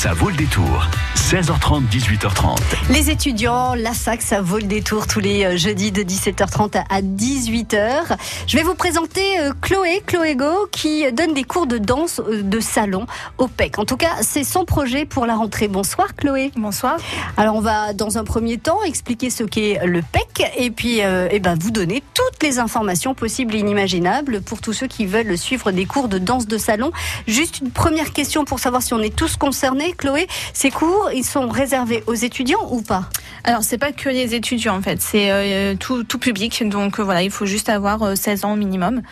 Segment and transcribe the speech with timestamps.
[0.00, 0.86] Ça vaut le détour.
[1.16, 2.56] 16h30, 18h30.
[2.88, 7.02] Les étudiants, la SAC, ça vaut le détour tous les euh, jeudis de 17h30 à
[7.02, 8.16] 18h.
[8.46, 12.42] Je vais vous présenter euh, Chloé, Chloé Go, qui donne des cours de danse euh,
[12.42, 13.06] de salon
[13.38, 13.80] au PEC.
[13.80, 15.66] En tout cas, c'est son projet pour la rentrée.
[15.66, 16.52] Bonsoir Chloé.
[16.56, 16.96] Bonsoir.
[17.36, 21.40] Alors on va dans un premier temps expliquer ce qu'est le PEC et puis eh
[21.40, 25.72] ben, vous donner toutes les informations possibles et inimaginables pour tous ceux qui veulent suivre
[25.72, 26.92] des cours de danse de salon.
[27.26, 29.87] Juste une première question pour savoir si on est tous concernés.
[29.92, 33.08] Chloé, ces cours, ils sont réservés aux étudiants ou pas?
[33.44, 35.00] Alors, c'est pas que les étudiants, en fait.
[35.00, 36.66] C'est euh, tout, public.
[36.68, 39.02] Donc, euh, voilà, il faut juste avoir 16 euh, ans au minimum.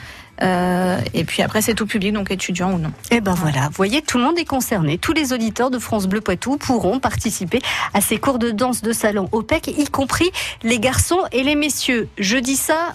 [0.43, 2.91] et puis après, c'est tout public, donc étudiant ou non.
[3.11, 4.99] Et eh ben voilà, vous voyez, tout le monde est concerné.
[4.99, 7.61] Tous les auditeurs de France Bleu Poitou pourront participer
[7.95, 10.31] à ces cours de danse de salon OPEC, y compris
[10.63, 12.09] les garçons et les messieurs.
[12.19, 12.95] Je dis ça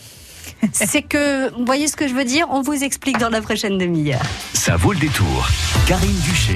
[0.72, 2.48] c'est que, vous voyez ce que je veux dire?
[2.50, 4.22] On vous explique dans la prochaine demi-heure.
[4.54, 5.48] Ça vaut le détour.
[5.88, 6.56] Karine Duché.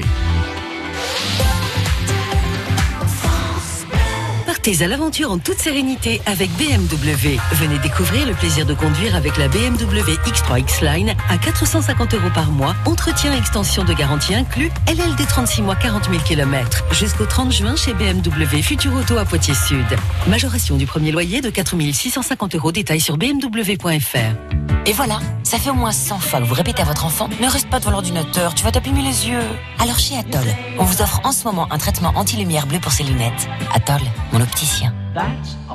[4.66, 7.38] À l'aventure en toute sérénité avec BMW.
[7.52, 12.50] Venez découvrir le plaisir de conduire avec la BMW X3 X-Line à 450 euros par
[12.50, 16.84] mois, entretien et extension de garantie inclus, LLD 36 mois 40 000 km.
[16.90, 19.86] Jusqu'au 30 juin chez BMW Futur Auto à Poitiers Sud.
[20.26, 22.72] Majoration du premier loyer de 4 650 euros.
[22.72, 24.66] Détails sur bmw.fr.
[24.88, 27.48] Et voilà, ça fait au moins 100 fois que vous répétez à votre enfant Ne
[27.48, 29.42] reste pas devant l'ordinateur, tu vas t'abîmer les yeux.
[29.80, 30.46] Alors chez Atoll,
[30.78, 33.48] on vous offre en ce moment un traitement anti-lumière bleue pour ses lunettes.
[33.74, 34.00] Atoll,
[34.32, 34.94] mon opticien.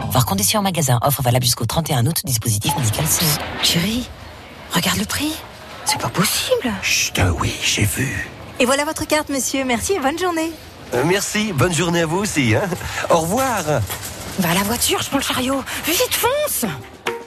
[0.10, 3.24] Voir conditions en magasin, offre valable jusqu'au 31 août, dispositif médical C.
[3.62, 4.10] Chérie,
[4.72, 5.34] regarde le prix.
[5.86, 6.74] C'est pas possible.
[6.82, 8.28] Chut, euh, oui, j'ai vu.
[8.60, 9.66] Et voilà votre carte, monsieur.
[9.66, 10.52] Merci et bonne journée.
[10.96, 12.56] Euh, merci, bonne journée à vous aussi.
[12.56, 12.64] Hein.
[13.12, 13.62] Au revoir.
[14.40, 15.64] Va à la voiture, je prends le chariot.
[15.86, 16.66] Vite, fonce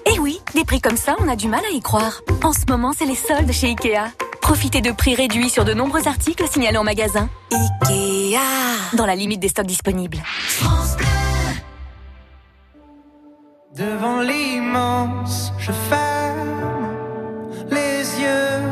[0.07, 2.21] eh oui, des prix comme ça, on a du mal à y croire.
[2.43, 4.13] En ce moment, c'est les soldes chez Ikea.
[4.43, 7.31] Profitez de prix réduits sur de nombreux articles signalés en magasin.
[7.51, 8.39] Ikea
[8.93, 10.19] Dans la limite des stocks disponibles.
[13.95, 16.89] Devant l'immense, je ferme
[17.71, 18.63] les yeux.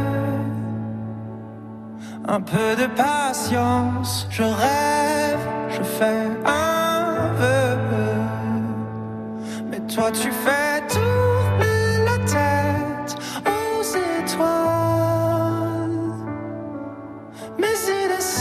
[2.27, 7.79] Un peu de patience, je rêve, je fais un vœu.
[9.71, 11.23] Mais toi tu fais tout.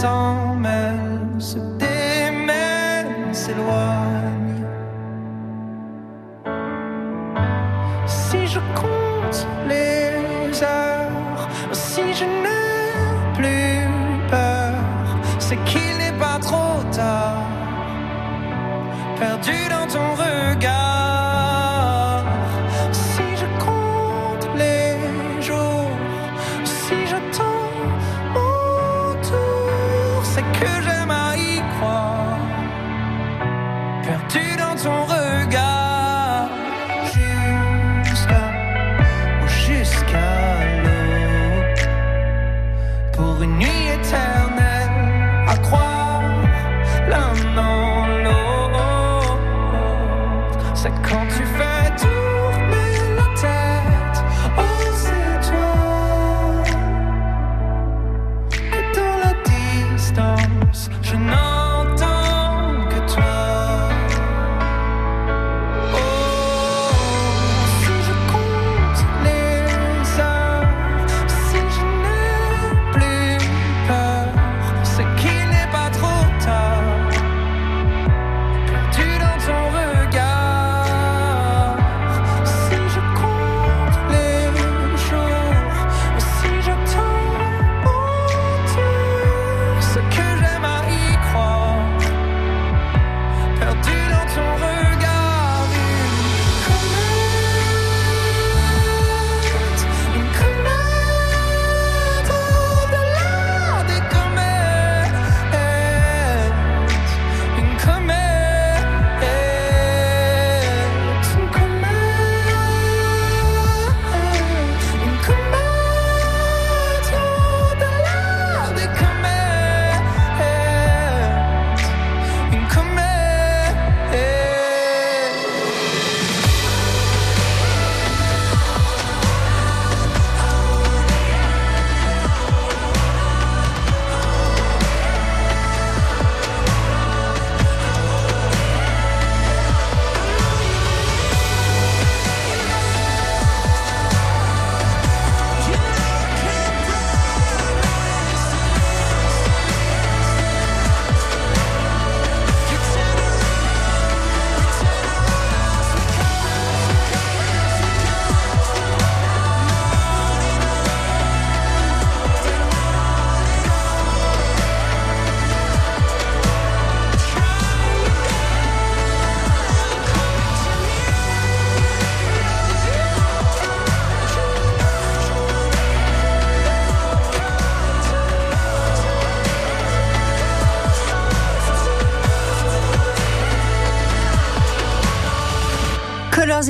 [0.01, 0.40] s'en mêle,
[12.13, 14.73] je n'ai plus peur,
[15.39, 17.43] c'est qu'il n'est pas trop tard,
[19.19, 19.60] perdu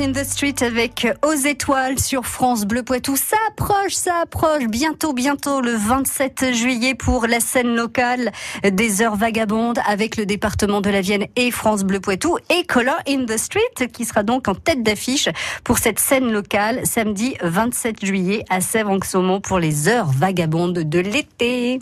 [0.02, 3.14] in the Street avec Aux étoiles sur France Bleu Poitou.
[3.16, 4.66] Ça approche, ça approche.
[4.66, 8.32] Bientôt, bientôt, le 27 juillet pour la scène locale
[8.64, 12.96] des heures vagabondes avec le département de la Vienne et France Bleu Poitou et Color
[13.08, 15.28] in the Street qui sera donc en tête d'affiche
[15.62, 21.78] pour cette scène locale samedi 27 juillet à Sèvres-en-Saumon pour les heures vagabondes de l'été.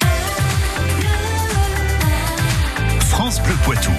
[3.00, 3.92] France Bleu Poitou.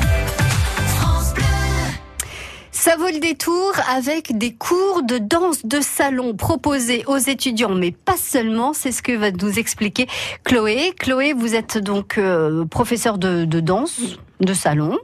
[2.82, 7.92] Ça vaut le détour avec des cours de danse de salon proposés aux étudiants, mais
[7.92, 8.74] pas seulement.
[8.74, 10.08] C'est ce que va nous expliquer
[10.44, 10.92] Chloé.
[10.98, 14.02] Chloé, vous êtes donc euh, professeur de, danse
[14.40, 14.98] de salon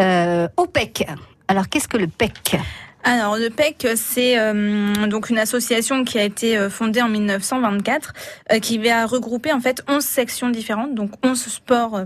[0.00, 1.06] euh, au PEC.
[1.48, 2.56] Alors, qu'est-ce que le PEC
[3.04, 8.12] alors le PEC, c'est euh, donc une association qui a été euh, fondée en 1924,
[8.52, 12.00] euh, qui va regrouper en fait 11 sections différentes, donc 11 sports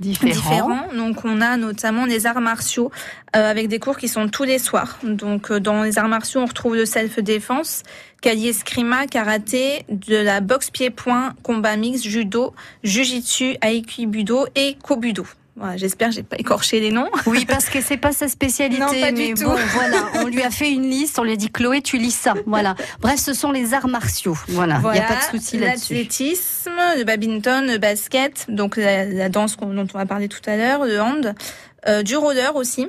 [0.00, 0.88] différents.
[0.96, 2.90] Donc on a notamment les arts martiaux
[3.36, 4.98] euh, avec des cours qui sont tous les soirs.
[5.02, 7.82] Donc euh, dans les arts martiaux, on retrouve le self-défense,
[8.20, 15.26] calier eskrima, karaté, de la boxe pied-point, combat mix, judo, jujitsu, aikibudo et kobudo.
[15.56, 17.08] Voilà, J'espère que j'ai pas écorché les noms.
[17.26, 18.80] Oui, parce que c'est pas sa spécialité.
[18.80, 19.44] Non, pas du mais tout.
[19.44, 22.10] bon, voilà, on lui a fait une liste, on lui a dit Chloé, tu lis
[22.12, 22.34] ça.
[22.46, 22.76] Voilà.
[23.00, 24.36] Bref, ce sont les arts martiaux.
[24.48, 25.94] Voilà, il n'y a pas de souci là-dessus.
[25.94, 30.56] L'athlétisme, le badminton, le basket, donc la, la danse dont on a parlé tout à
[30.56, 31.34] l'heure, le hand,
[31.88, 32.86] euh, du roller aussi,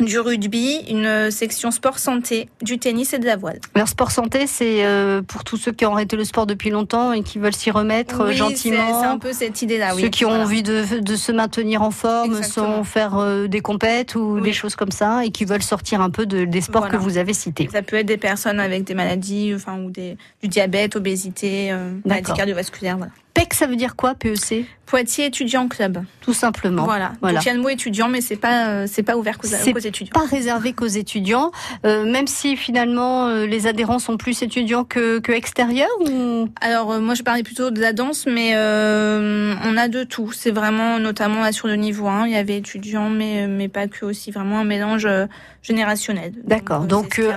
[0.00, 3.60] du rugby, une section sport santé, du tennis et de la voile.
[3.74, 7.12] Alors, sport santé, c'est euh, pour tous ceux qui ont arrêté le sport depuis longtemps
[7.12, 9.00] et qui veulent s'y remettre euh, Oui, gentiment.
[9.00, 10.02] c'est- un peu cette idée-là, oui.
[10.02, 12.76] Ceux qui ont envie de, de se maintenir en forme Exactement.
[12.78, 14.42] sans faire euh, des compètes ou Oui.
[14.42, 16.98] des choses comme ça et qui veulent sortir un peu de, des sports Voilà.
[16.98, 17.68] que vous avez cités.
[17.72, 21.90] Ça peut être des personnes avec des maladies, enfin, ou des, du diabète, obésité, euh,
[22.04, 22.36] maladie D'accord.
[22.36, 23.12] cardiovasculaire, voilà.
[23.34, 26.04] PEC, ça veut dire quoi, PEC Poitiers étudiant club.
[26.20, 26.84] Tout simplement.
[26.84, 27.12] Voilà.
[27.20, 27.38] Voilà.
[27.38, 29.48] Donc il y a le mot étudiant, mais c'est pas, euh, c'est pas ouvert qu'aux
[29.48, 30.12] C'est qu'aux étudiants.
[30.12, 31.50] Pas réservé qu'aux étudiants,
[31.84, 36.48] euh, même si finalement euh, les adhérents sont plus étudiants que, que extérieurs ou...
[36.60, 40.32] Alors euh, moi je parlais plutôt de la danse, mais euh, on a de tout.
[40.32, 43.88] C'est vraiment notamment là sur le niveau 1, il y avait étudiants, mais mais pas
[43.88, 44.30] que aussi.
[44.30, 45.26] Vraiment un mélange euh,
[45.64, 46.32] générationnel.
[46.44, 46.82] D'accord.
[46.82, 47.32] euh, Donc, euh.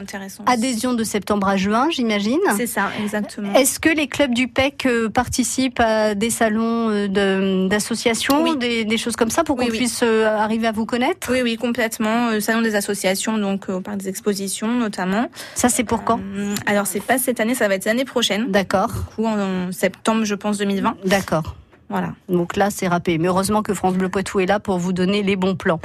[0.45, 2.37] Adhésion de septembre à juin, j'imagine.
[2.55, 3.53] C'est ça, exactement.
[3.53, 8.57] Est-ce que les clubs du PEC euh, participent à des salons de- d'associations, Oui.
[8.57, 11.31] des, des choses comme ça, pour qu'on Oui, puisse arriver à vous connaître?
[11.31, 12.39] Oui, oui, complètement.
[12.39, 15.27] Salon des associations, donc au parc des expositions notamment.
[15.55, 16.19] Ça, c'est pour quand?
[16.65, 18.51] Alors c'est pas cette année, ça va être l'année prochaine.
[18.51, 20.97] D'accord, Du coup en, en septembre, je pense 2020.
[21.05, 21.55] d'accord.
[21.89, 22.09] Voilà.
[22.27, 23.17] Donc là, c'est râpé.
[23.17, 25.79] Mais heureusement que France Bleu Poitou est là pour vous donner les bons plans.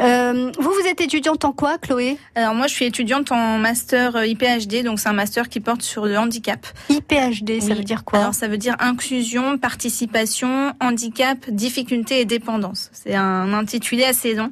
[0.00, 4.16] Euh, vous, vous êtes étudiante en quoi, Chloé Alors moi, je suis étudiante en master
[4.16, 6.66] euh, IPHD, donc c'est un master qui porte sur le handicap.
[6.88, 12.90] IPHD, ça veut dire quoi Alors ça veut dire inclusion, participation, handicap, difficulté et dépendance.
[12.92, 14.50] C'est un intitulé assez long.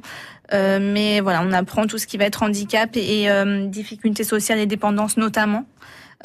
[0.53, 4.23] Euh, mais voilà, on apprend tout ce qui va être handicap et, et, euh, difficulté
[4.23, 5.65] sociale et dépendance notamment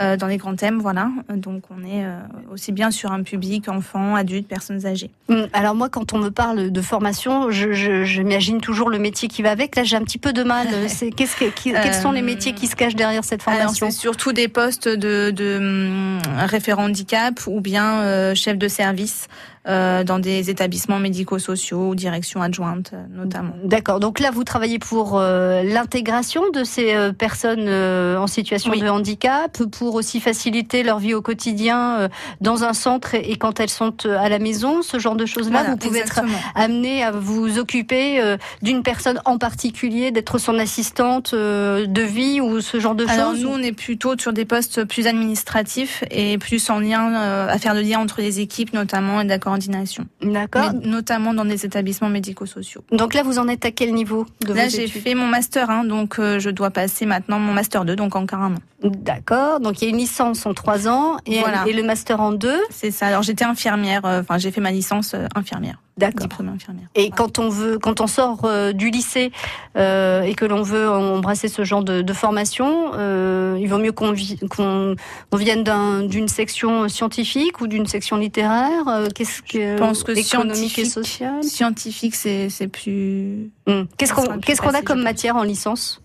[0.01, 0.79] euh, dans les grands thèmes.
[0.79, 2.19] Voilà, donc on est euh,
[2.53, 5.11] aussi bien sur un public enfants, adultes, personnes âgées.
[5.29, 9.29] Hum, Alors moi, quand on me parle de formation, je- je- j'imagine toujours le métier
[9.29, 9.77] qui va avec.
[9.77, 10.67] Là, j'ai un petit peu de mal.
[10.89, 13.59] C'est qu'est-ce que, qui- quels sont les Euh, métiers qui se cachent derrière cette Alors
[13.61, 13.91] formation?
[13.91, 19.29] c'est surtout des postes de, de hum, référent handicap ou bien euh, chef de service
[19.69, 23.53] euh, dans des établissements médico-sociaux ou direction adjointe euh, notamment.
[23.63, 24.01] D'accord.
[24.01, 28.81] Donc là, vous travaillez pour euh, l'intégration de ces euh, personnes en situation Oui.
[28.81, 32.09] de handicap, pour aussi faciliter leur vie au quotidien
[32.41, 35.59] dans un centre et, et quand elles sont à la maison, ce genre de choses-là.
[35.61, 36.21] Voilà, vous pouvez être
[36.55, 42.81] amené à vous occuper d'une personne en particulier, d'être son assistante de vie ou ce
[42.81, 43.43] genre de Alors choses.
[43.43, 47.75] nous, on est plutôt sur des postes plus administratifs et plus en lien à faire
[47.75, 50.73] le lien entre les équipes notamment et la coordination, D'accord.
[50.85, 52.85] Notamment dans des établissements médico-sociaux.
[52.93, 55.85] Donc là, vous en êtes à quel niveau de Là, j'ai fait mon master 1,
[55.85, 58.59] donc euh, je dois passer maintenant mon master 2, donc encore un an.
[58.83, 59.61] D'accord.
[59.61, 61.65] Donc il y a une licence en trois ans et, Voilà.
[61.67, 62.61] et le master en deux.
[62.71, 63.09] C'est ça.
[63.09, 66.27] Alors j'étais infirmière, euh, enfin j'ai fait ma licence euh, infirmière, D'accord.
[66.29, 66.89] diplômée infirmière.
[66.95, 69.31] Et quand on veut, quand on sort euh, du lycée
[69.77, 73.93] euh, et que l'on veut embrasser ce genre de, de formation, euh, il vaut mieux
[73.93, 74.97] qu'on vi- on
[75.37, 78.89] vienne d'un- d'une section scientifique ou d'une section littéraire.
[78.89, 81.45] euh, Qu'est-ce que Je pense que économique et scientifique- sociale?
[81.45, 83.51] Scientifique, c'est c'est plus.
[83.67, 83.87] Hum.
[83.97, 86.01] Qu'est-ce qu'on qu'est-ce qu'on a comme matière en licence?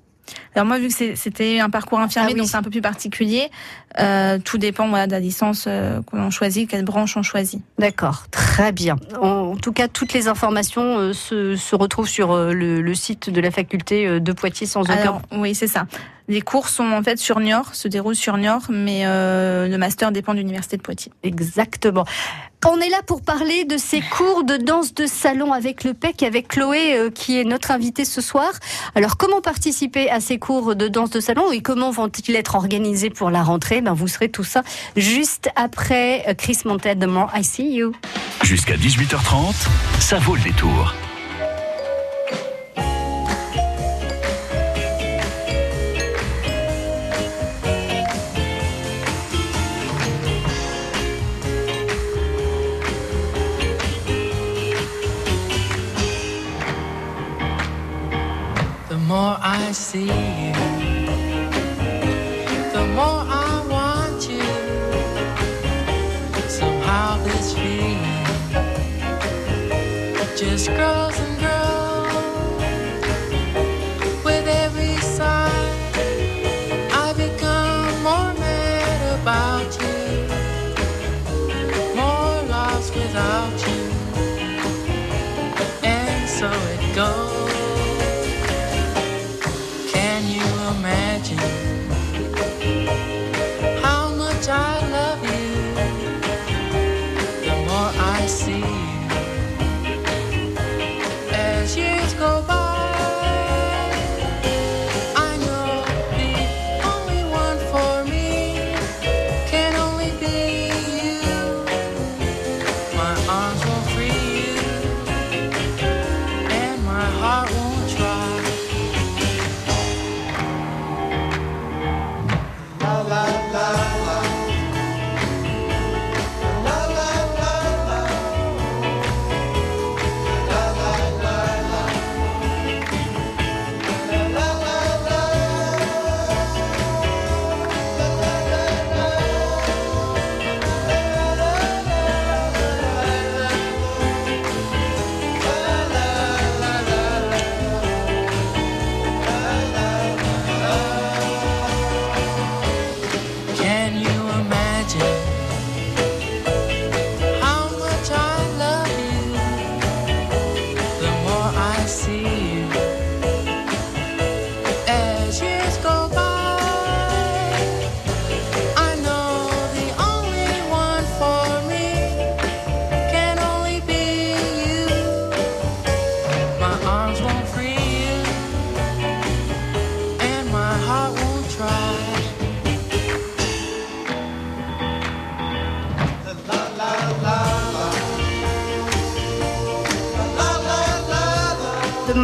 [0.55, 2.39] Alors moi, vu que c'était un parcours infirmier, Ah oui.
[2.39, 3.49] donc c'est un peu plus particulier,
[3.99, 7.61] euh, tout dépend voilà, de la licence euh, qu'on choisit, quelle branche on choisit.
[7.77, 8.95] D'accord, très bien.
[9.21, 12.95] En, en tout cas, toutes les informations euh, se, se retrouvent sur euh, le, le
[12.95, 14.93] site de la faculté euh, de Poitiers sans aucun.
[14.93, 15.85] Alors oui, c'est ça.
[16.27, 20.11] Les cours sont en fait sur Niort, se déroulent sur Niort, mais euh, le master
[20.11, 21.11] dépend de l'université de Poitiers.
[21.23, 22.05] Exactement.
[22.67, 26.23] On est là pour parler de ces cours de danse de salon avec le PEC,
[26.23, 28.51] avec Chloé euh, qui est notre invitée ce soir.
[28.95, 33.11] Alors comment participer à ces cours de danse de salon et comment vont-ils être organisés
[33.11, 33.81] pour la rentrée?
[33.81, 34.63] Ben, Vous serez tout ça
[34.95, 37.91] juste après euh, Chris Montel de More I See You.
[38.41, 39.53] Jusqu'à 18h30,
[39.99, 40.95] ça vaut le détour.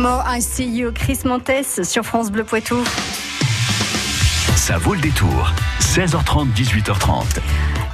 [0.02, 2.84] More I See You, Chris Montes sur France Bleu Poitou.
[4.56, 5.52] Ça vaut le détour.
[5.80, 7.38] 16h30, 18h30.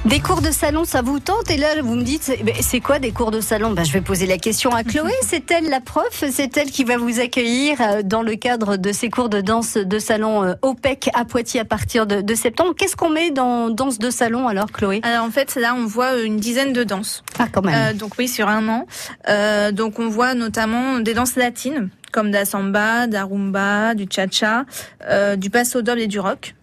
[0.04, 2.98] Des cours de salon, ça vous tente Et là, vous me dites, c'est- c'est quoi
[2.98, 3.72] des cours de salon?
[3.72, 5.12] Ben, Je vais poser la question à Chloé.
[5.22, 6.24] C'est elle la prof?
[6.30, 9.74] C'est elle qui va vous accueillir euh, dans le cadre de ces cours de danse
[9.76, 12.74] de salon euh, OPEC à Poitiers à partir de, de septembre.
[12.76, 15.00] Qu'est-ce qu'on met dans danse de salon alors, Chloé?
[15.02, 17.22] Alors en fait, là, on voit une dizaine de danses.
[17.38, 17.74] Ah, quand même.
[17.74, 18.86] Euh, donc oui, sur un an.
[19.28, 23.94] Euh, donc on voit notamment des danses latines, comme de la samba, de la rumba,
[23.94, 24.64] du cha-cha,
[25.08, 26.54] euh, du passo doble et du rock.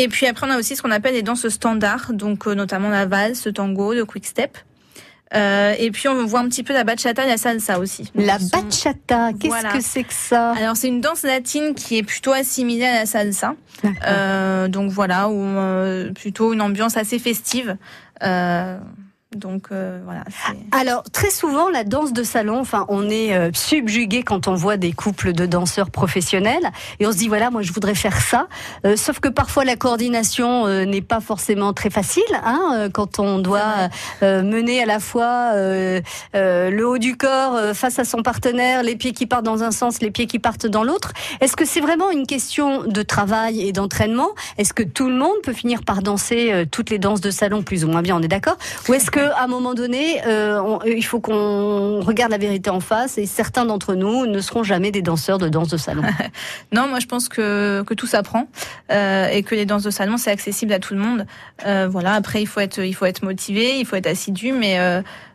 [0.00, 2.88] Et puis après, on a aussi ce qu'on appelle les danses standards, donc euh, notamment
[2.88, 4.56] la valse, le tango, le quick step.
[5.34, 8.10] Euh, et puis on voit un petit peu la bachata et la salsa aussi.
[8.14, 9.72] Donc, La bachata, qu'est-ce Voilà.
[9.72, 10.52] que c'est que ça?
[10.52, 13.54] Alors c'est une danse latine qui est plutôt assimilée à la salsa.
[14.06, 17.76] Euh, donc voilà, où, euh, plutôt une ambiance assez festive.
[18.22, 18.78] Euh,
[19.36, 20.24] donc euh, voilà.
[20.72, 24.78] Alors, très souvent, la danse de salon, enfin, on est euh, subjugué quand on voit
[24.78, 28.48] des couples de danseurs professionnels et on se dit, voilà, moi, je voudrais faire ça.
[28.86, 33.18] Euh, sauf que parfois, la coordination euh, n'est pas forcément très facile, hein, euh, quand
[33.18, 33.90] on doit
[34.22, 36.00] euh, mener à la fois euh,
[36.34, 39.62] euh, le haut du corps euh, face à son partenaire, les pieds qui partent dans
[39.62, 41.12] un sens, les pieds qui partent dans l'autre.
[41.42, 44.30] Est-ce que c'est vraiment une question de travail et d'entraînement?
[44.56, 47.62] Est-ce que tout le monde peut finir par danser euh, toutes les danses de salon
[47.62, 48.56] plus ou moins bien On est d'accord?
[48.88, 52.70] Ou est-ce que à un moment donné, euh, on- il faut qu'on regarde la vérité
[52.70, 56.02] en face et certains d'entre nous ne seront jamais des danseurs de danse de salon
[56.72, 58.46] Non, moi je pense que, que tout s'apprend
[58.90, 61.26] euh, et que les danses de salon c'est accessible à tout le monde.
[61.66, 62.14] Euh, voilà.
[62.14, 64.78] Après, il faut être il faut être motivé, il faut être assidu, mais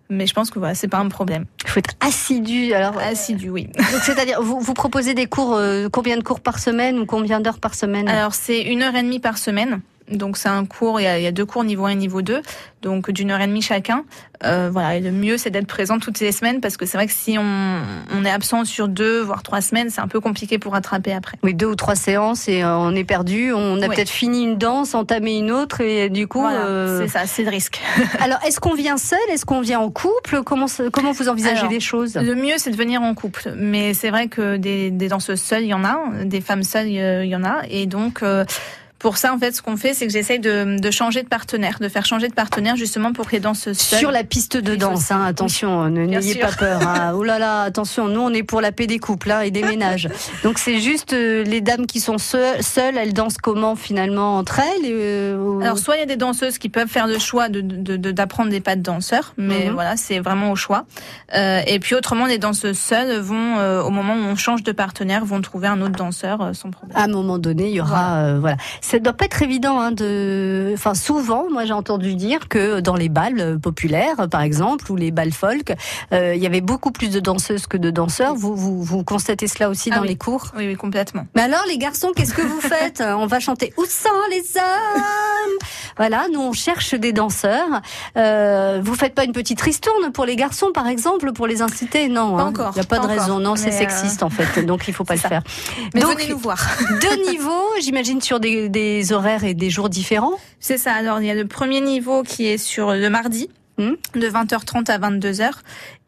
[0.09, 1.45] mais je pense que voilà, c'est pas un problème.
[1.63, 2.73] Il faut être assidu.
[2.73, 3.67] Alors, Assidu, oui.
[3.75, 7.39] donc, c'est-à-dire, vous, vous proposez des cours, euh, combien de cours par semaine ou combien
[7.39, 8.07] d'heures par semaine?
[8.09, 9.79] Alors c'est une heure et demie par semaine.
[10.17, 11.95] Donc c'est un cours, il y, a, il y a deux cours niveau 1 et
[11.95, 12.41] niveau 2,
[12.81, 14.03] donc d'une heure et demie chacun.
[14.45, 17.07] Euh, voilà, et le mieux c'est d'être présent toutes les semaines parce que c'est vrai
[17.07, 17.77] que si on,
[18.13, 21.37] on est absent sur deux voire trois semaines, c'est un peu compliqué pour rattraper après.
[21.43, 23.53] Oui, deux ou trois séances et euh, on est perdu.
[23.53, 23.95] On a Oui.
[23.95, 26.41] peut-être fini une danse, entamé une autre et du coup.
[26.41, 27.79] Voilà, euh, c'est ça, c'est le risque.
[28.19, 29.19] Alors, est-ce qu'on vient seul?
[29.31, 30.43] Est-ce qu'on vient en couple?
[30.43, 32.15] Comment comment vous envisagez Alors, les choses?
[32.15, 33.53] Le mieux, c'est de venir en couple.
[33.55, 35.97] Mais c'est vrai que des, des danseuses seules, il y en a.
[36.25, 37.61] Des femmes seules, euh, il y en a.
[37.69, 38.43] Et donc, euh,
[39.03, 41.77] pour ça, en fait, ce qu'on fait, c'est que j'essaye de, de changer de partenaire,
[41.79, 43.99] de faire changer de partenaire justement pour que les danseuses seules...
[43.99, 46.81] Sur la piste de danse, hein, attention, ne- Bien n'ayez pas peur.
[46.87, 47.11] Hein.
[47.15, 49.61] Oh là là, attention, nous on est pour la paix des couples hein, et des
[49.61, 50.09] ménages.
[50.43, 54.59] Donc c'est juste euh, les dames qui sont seules, seules, elles dansent comment finalement entre
[54.61, 57.49] elles euh, ou- Alors, soit il y a des danseuses qui peuvent faire le choix
[57.49, 59.73] de, de- de- d'apprendre des pas de danseurs, mais Mhm.
[59.73, 60.85] voilà, c'est vraiment au choix.
[61.35, 64.71] Euh, et puis autrement, les danseuses seules vont, euh, au moment où on change de
[64.71, 66.95] partenaire, vont trouver un autre danseur euh, sans problème.
[66.97, 68.55] à un moment donné, il y aura, euh, voilà.
[68.93, 72.93] Ça doit pas être évident, hein, de, enfin, souvent, moi, j'ai entendu dire que dans
[72.95, 75.73] les balles euh, populaires, par exemple, ou les balles folk,
[76.13, 78.35] euh, il y avait beaucoup plus de danseuses que de danseurs.
[78.35, 80.09] Vous, vous, vous constatez cela aussi Ah dans oui.
[80.09, 80.51] les cours?
[80.55, 81.25] Oui, oui, complètement.
[81.35, 83.01] Mais alors, les garçons, qu'est-ce que vous faites?
[83.03, 85.57] On va chanter Où sont les hommes?
[85.97, 87.81] Voilà, nous on cherche des danseurs.
[88.17, 92.09] Euh, vous faites pas une petite ristourne pour les garçons, par exemple, pour les inciter?
[92.09, 92.47] Non, Pas hein.
[92.47, 93.39] encore, Il n'y a pas, pas de raison.
[93.39, 95.29] Non, c'est euh, sexiste en fait, donc il faut pas le ça.
[95.29, 95.41] faire.
[95.95, 96.59] Mais donc, venez nous voir.
[97.01, 100.37] deux niveaux, j'imagine, sur des, des horaires et des jours différents.
[100.59, 100.93] C'est ça.
[100.93, 103.49] Alors, il y a le premier niveau qui est sur le mardi,
[103.79, 103.93] Hmm.
[104.13, 105.49] de 20h30 à 22h,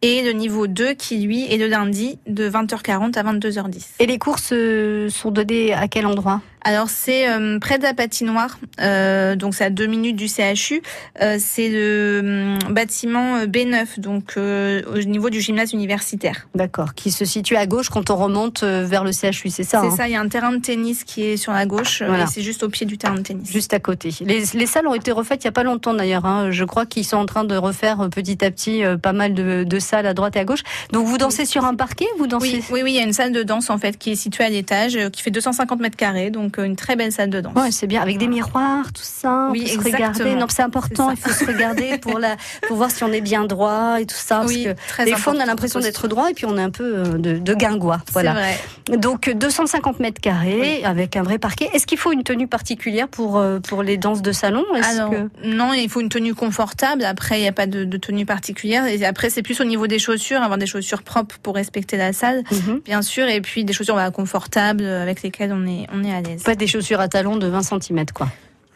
[0.06, 3.86] et le niveau 2 qui, lui, est le lundi, de 20h40 à 22h10.
[4.00, 6.42] Et les courses euh, sont donnés à quel endroit?
[6.68, 10.82] Alors, c'est euh, près de la patinoire, euh, donc c'est à deux minutes du CHU.
[11.22, 12.22] Euh, c'est le
[12.66, 16.48] hum, bâtiment euh, B9, donc au niveau du gymnase universitaire.
[16.56, 19.88] D'accord, qui se situe à gauche quand on remonte vers le CHU, c'est ça c'est
[19.88, 19.92] hein?
[19.96, 22.24] ça, il y a un terrain de tennis qui est sur la gauche, Voilà.
[22.24, 23.52] et c'est juste au pied du terrain de tennis.
[23.52, 24.10] Juste à côté.
[24.22, 26.26] Les, les salles ont été refaites il y a pas longtemps d'ailleurs.
[26.26, 26.50] hein.
[26.52, 29.80] Je crois qu'ils sont en train de refaire petit à petit pas mal de, de
[29.80, 30.64] salles à droite et à gauche.
[30.92, 33.14] Donc vous dansez sur un parquet Vous dansez Oui, oui, oui, il y a une
[33.14, 35.96] salle de danse en fait qui est située à l'étage, euh, qui fait 250 mètres
[35.98, 37.54] carrés, donc euh, une très belle salle de danse.
[37.56, 39.50] Ouais, c'est bien avec des miroirs, tout ça.
[39.52, 40.36] Oui, on peut se regarder.
[40.36, 41.12] Non, c'est important.
[41.12, 42.36] Il faut se regarder pour la,
[42.68, 44.38] pour voir si on est bien droit et tout ça.
[44.38, 46.62] Parce Oui, que très des fois, on a l'impression d'être droit et puis on est
[46.64, 48.00] un peu euh, de, de guingois.
[48.14, 48.34] Voilà.
[48.34, 48.58] vrai.
[48.98, 51.70] Donc 250 mètres carrés avec un vrai parquet.
[51.74, 54.64] Est-ce qu'il faut une tenue particulière pour pour les danses de salon?
[54.84, 57.04] Alors, que- non, il faut une tenue confortable.
[57.04, 58.86] Après, il n'y a pas de, de tenue particulière.
[58.86, 62.14] Et après, c'est plus au niveau des chaussures, avoir des chaussures propres pour respecter la
[62.14, 62.82] salle, Mhm.
[62.86, 63.28] bien sûr.
[63.28, 66.44] Et puis des chaussures confortables euh, avec lesquelles on est, on est à l'aise.
[66.44, 68.28] Pas des chaussures à talons de 20 cm quoi.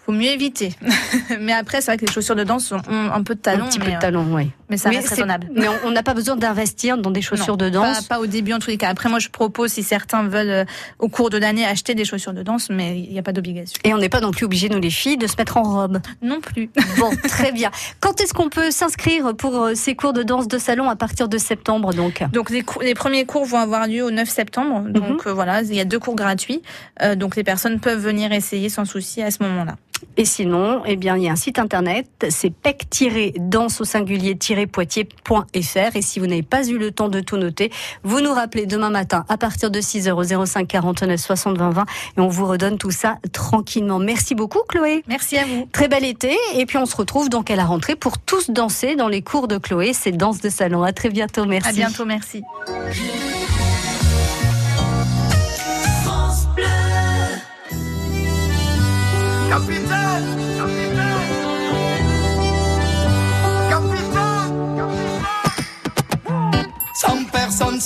[0.10, 0.74] Faut mieux éviter.
[1.39, 2.82] mais après, c'est vrai que les chaussures de danse ont
[3.13, 4.50] un peu de talons, un petit mais, peu de euh, talons, oui.
[4.67, 5.48] mais ça Mais reste raisonnable.
[5.54, 8.02] Mais on- n'a pas besoin d'investir dans des chaussures Non, de danse.
[8.08, 8.89] Pas, pas au début en tous les cas.
[8.89, 10.65] Après, moi, je propose si certains veulent euh,
[10.98, 13.80] au cours de l'année acheter des chaussures de danse, mais il n'y a pas d'obligation.
[13.84, 16.00] Et on n'est pas non plus obligé, nous les filles, de se mettre en robe.
[16.24, 16.72] Non plus.
[16.98, 17.69] Bon, très bien.
[18.00, 21.30] Quand est-ce qu'on peut s'inscrire pour euh, ces cours de danse de salon à partir
[21.30, 22.24] de septembre donc?
[22.34, 24.82] Donc les, cours- les premiers cours vont avoir lieu au 9 septembre.
[24.82, 24.91] Mhm.
[24.91, 26.63] Donc euh, voilà, il y a deux cours gratuits.
[27.04, 29.76] Euh, donc les personnes peuvent venir essayer sans souci à ce moment-là.
[30.17, 35.95] Et sinon, eh bien, il y a un site internet, c'est pec-danse au singulier-poitiers.fr.
[35.95, 37.71] Et si vous n'avez pas eu le temps de tout noter,
[38.03, 41.85] vous nous rappelez demain matin à partir de 6h au 05 49 60 20 20
[42.17, 43.99] et on vous redonne tout ça tranquillement.
[43.99, 45.03] Merci beaucoup, Chloé.
[45.07, 45.67] Merci à vous.
[45.71, 46.35] Très bel été.
[46.55, 49.47] Et puis on se retrouve donc à la rentrée pour tous danser dans les cours
[49.47, 49.93] de Chloé.
[49.93, 50.83] C'est danse de salon.
[50.83, 51.45] À très bientôt.
[51.45, 51.69] Merci.
[51.69, 52.43] À bientôt, merci.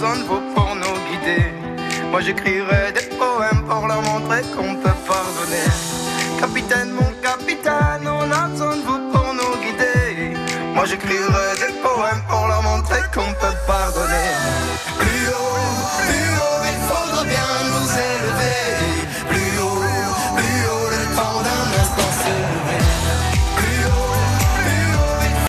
[0.00, 1.44] Besoin de vous pour nous guider.
[2.10, 3.09] Moi j'écrirai des